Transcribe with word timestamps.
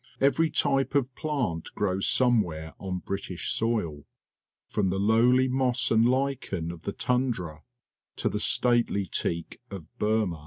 Every 0.19 0.49
type 0.49 0.95
of 0.95 1.13
plant 1.13 1.69
grows 1.75 2.07
some 2.07 2.41
where 2.41 2.73
on 2.79 3.03
British 3.05 3.51
soil, 3.51 4.05
from 4.65 4.89
the 4.89 4.97
lowly 4.97 5.47
moss 5.47 5.91
and 5.91 6.09
lichen 6.09 6.71
of 6.71 6.81
the 6.81 6.91
tundra 6.93 7.61
to 8.15 8.27
the 8.27 8.39
stately 8.39 9.05
teak 9.05 9.61
of 9.69 9.85
Burma. 9.99 10.39